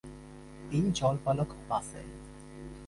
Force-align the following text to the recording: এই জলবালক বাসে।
এই 0.71 0.85
জলবালক 0.93 1.49
বাসে। 1.69 2.01